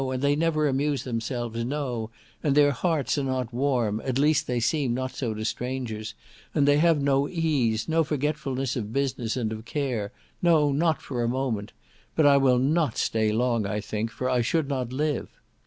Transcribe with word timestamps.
and 0.01 0.23
they 0.23 0.35
never 0.35 0.67
amuse 0.67 1.03
themselves—no; 1.03 2.09
and 2.41 2.55
their 2.55 2.71
hearts 2.71 3.19
are 3.19 3.23
not 3.23 3.53
warm, 3.53 4.01
at 4.03 4.17
least 4.17 4.47
they 4.47 4.59
seem 4.59 4.95
not 4.95 5.11
so 5.11 5.35
to 5.35 5.45
strangers; 5.45 6.15
and 6.55 6.67
they 6.67 6.77
have 6.79 6.99
no 6.99 7.29
ease, 7.29 7.87
no 7.87 8.03
forgetfulness 8.03 8.75
of 8.75 8.91
business 8.91 9.37
and 9.37 9.51
of 9.53 9.63
care—no, 9.63 10.71
not 10.71 11.03
for 11.03 11.21
a 11.21 11.29
moment. 11.29 11.71
But 12.15 12.25
I 12.25 12.37
will 12.37 12.57
not 12.57 12.97
stay 12.97 13.31
long, 13.31 13.67
I 13.67 13.79
think, 13.79 14.09
for 14.09 14.27
I 14.27 14.41
should 14.41 14.67
not 14.67 14.91
live." 14.91 15.29